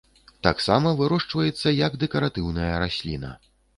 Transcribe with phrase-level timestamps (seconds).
[0.45, 3.31] Таксама вырошчваецца як дэкаратыўная расліна.